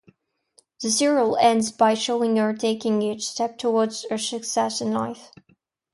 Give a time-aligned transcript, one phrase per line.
[0.81, 5.29] The serial ends by showing her taking each step towards her success in life.